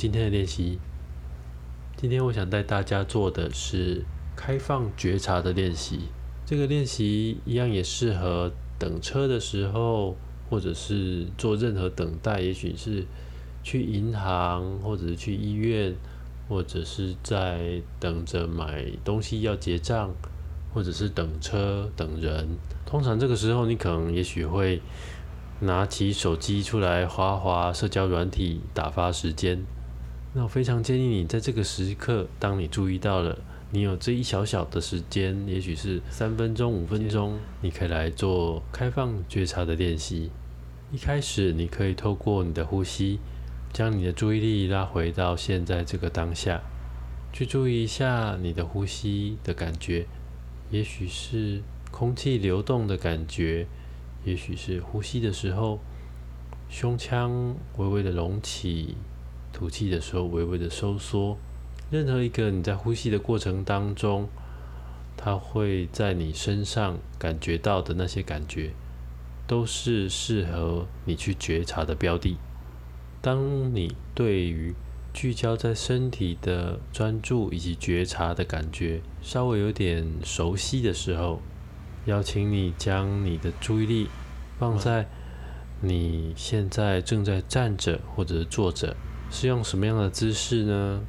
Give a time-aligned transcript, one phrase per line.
[0.00, 0.78] 今天的练习。
[1.94, 4.02] 今天我想带大家做的是
[4.34, 5.98] 开放觉察的练习。
[6.46, 10.16] 这个练习一样也适合等车的时候，
[10.48, 13.04] 或者是做任何等待，也许是
[13.62, 15.94] 去银行，或者是去医院，
[16.48, 20.14] 或者是在等着买东西要结账，
[20.72, 22.48] 或者是等车等人。
[22.86, 24.80] 通常这个时候，你可能也许会
[25.60, 29.62] 拿起手机出来滑滑社交软体，打发时间。
[30.32, 33.36] 那我非常建议你在这个时刻，当你注意到了
[33.72, 40.30] 你有这一小小的时间，也许是三分钟、五分钟，你可以来做开放觉察的练习。
[40.92, 43.18] 一开始，你可以透过你的呼吸，
[43.72, 46.60] 将你的注意力拉回到现在这个当下，
[47.32, 50.06] 去注意一下你的呼吸的感觉，
[50.70, 53.66] 也许是空气流动的感觉，
[54.24, 55.80] 也许是呼吸的时候
[56.68, 58.94] 胸腔微微的隆起。
[59.52, 61.36] 吐气的时候，微微的收缩。
[61.90, 64.28] 任何一个你在呼吸的过程当中，
[65.16, 68.70] 它会在你身上感觉到的那些感觉，
[69.46, 72.36] 都是适合你去觉察的标的。
[73.20, 74.72] 当你对于
[75.12, 81.42] 聚焦在身体的专注以及觉察的感觉稍微有点熟悉的时候，
[82.06, 84.08] 邀请你将你的注意力
[84.58, 85.08] 放在
[85.80, 88.96] 你现在正在站着或者坐着。
[89.30, 91.00] 是用什么样的姿势呢？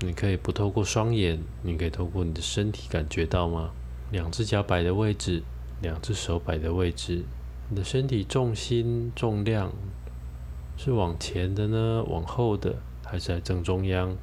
[0.00, 3.70] 你可以不透过双眼，你可以透过你的身体感觉到吗？
[4.10, 5.42] 两只脚摆的位置，
[5.80, 7.22] 两只手摆的位置，
[7.68, 9.72] 你的身体重心重量
[10.76, 14.16] 是往前的呢，往后的，还是在正中央？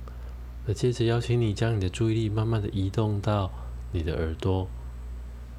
[0.65, 3.49] 那接着邀请你将你的注意力慢慢的移动到
[3.93, 4.67] 你的耳朵，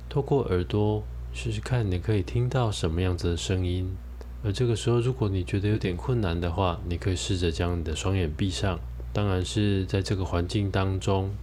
[0.09, 1.03] 透过耳朵
[1.33, 3.97] 试试看，你可以听到什么样子的声音。
[4.45, 8.79] 而这个时候，如果你觉得有点困难的话，你可以试着将你的双眼闭上。
[9.13, 11.35] 当然是在这个环境当中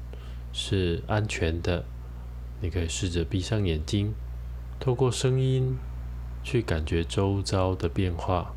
[0.54, 1.84] 是安全的，
[2.62, 4.14] 你可以试着闭上眼睛，
[4.80, 5.76] 透过声音
[6.42, 8.54] 去感觉周遭的变化。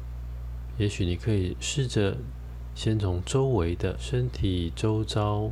[0.78, 2.16] 也许你可以试着
[2.76, 5.50] 先从周围的身体周遭，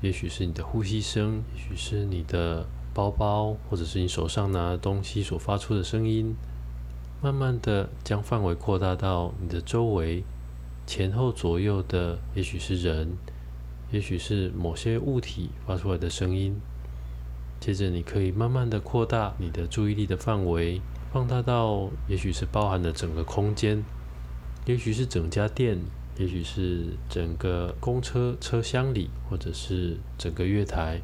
[0.00, 6.34] 也许是你的呼吸声，也许是你的包包，或者是你手上拿的东西所发出的声音。
[7.24, 10.22] 慢慢的将范围扩大到你的周围，
[10.86, 13.16] 前后左右的，也许是人，
[13.90, 16.60] 也许是某些物体发出来的声音。
[17.60, 20.82] 接着，你可以慢慢的扩大你的注意力的范围，
[21.14, 23.82] 放大到也许是包含了整个空间，
[24.66, 25.78] 也许是整家店，
[26.18, 31.00] 也许是整个公车车厢里，或者是整个月台。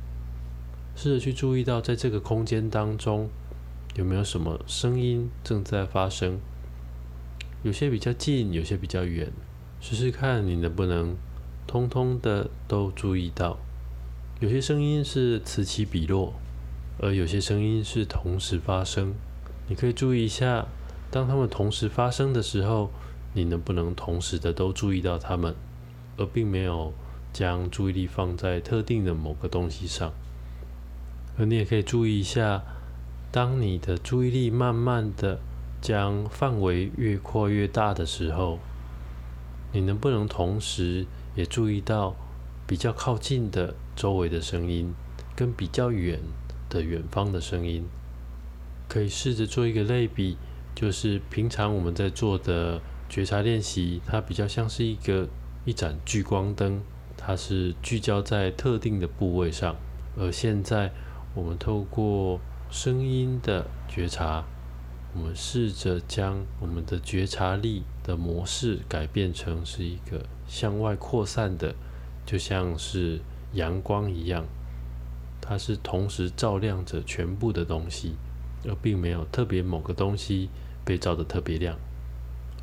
[0.95, 3.31] 试着去注意到，在这个空间当中。
[3.97, 6.39] 有没有什么声音正在发生？
[7.65, 9.33] 有些比较近，有些比较远。
[9.81, 11.17] 试试看你能不能
[11.67, 13.59] 通通的都注意到。
[14.39, 16.35] 有些声音是此起彼落，
[16.99, 19.13] 而有些声音是同时发生。
[19.69, 20.69] 你可以注意一下，
[21.11, 22.93] 当它们同时发生的时候，
[23.35, 25.55] 你能不能同时的都注意到它们，
[26.17, 26.95] 而并没有
[27.33, 30.13] 将注意力放在特定的某个东西上。
[31.37, 32.63] 而你也可以注意一下。
[33.33, 35.39] 当你的注意力慢慢的
[35.81, 38.59] 将范围越扩越大的时候，
[39.73, 42.17] 你能不能同时也注意到
[42.67, 44.93] 比较靠近的周围的声音，
[45.37, 46.19] 跟比较远
[46.69, 47.85] 的远方的声音？
[48.89, 50.37] 可以试着做一个类比，
[50.75, 55.29] 就是平常我们在做的觉察练习，它比较像是一个
[55.65, 56.83] 一盏聚光灯，
[57.17, 59.77] 它是聚焦在特定的部位上，
[60.17, 60.91] 而现在
[61.35, 64.45] 我们透过声音的觉察，
[65.13, 71.75] 我们试着将我们的觉察力的模式改变成是一个向外扩散的，
[72.25, 73.21] 就像是
[73.55, 74.45] 阳光一样，
[75.41, 78.15] 它是同时照亮着全部的东西，
[78.65, 80.49] 而并没有特别某个东西
[80.85, 81.77] 被照得特别亮。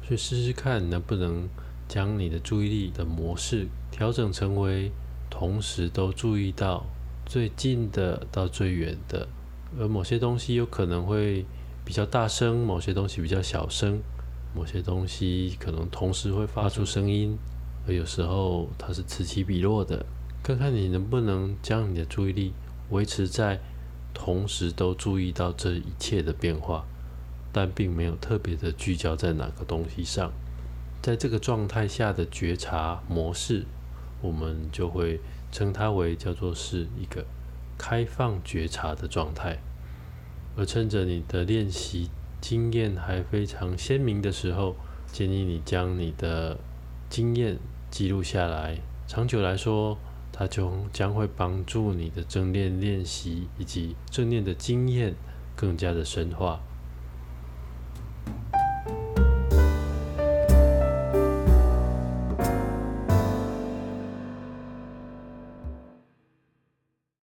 [0.04, 1.50] 所以试试看能不能
[1.90, 4.90] 将你的注意力的模式调整成为
[5.30, 6.86] 同时都注意到
[7.26, 9.28] 最近的到最远的。
[9.80, 11.46] 而某些东西有可能会
[11.84, 14.02] 比较大声，某些东西比较小声，
[14.56, 17.38] 某些东西可能同时会发出声音，
[17.88, 20.06] 而有时候它是此起彼落的。
[20.44, 22.54] 看看你能不能将你的注意力
[22.90, 23.60] 维持在
[24.14, 26.86] 同时都注意到这一切的变化，
[27.52, 30.32] 但并没有特别的聚焦在哪个东西上。
[31.02, 33.66] 在这个状态下的觉察模式，
[34.22, 35.20] 我们就会
[35.52, 37.26] 称它为叫做是一个。
[37.78, 39.60] 开放觉察的状态，
[40.56, 42.10] 而趁着你的练习
[42.42, 44.76] 经验还非常鲜明的时候，
[45.12, 46.58] 建议你将你的
[47.10, 47.58] 经验
[47.90, 49.98] 记录下来，长久来说，
[50.32, 55.16] 它就将会帮助你的正念练习以及正念的经验
[55.56, 56.60] 更加的深化。